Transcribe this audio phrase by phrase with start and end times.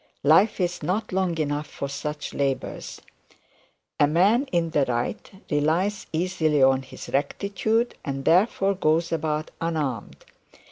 [0.23, 3.01] Life is not long enough for such labours.
[3.99, 10.25] A man in the right relies easily on his rectitude, and therefore goes about unarmed.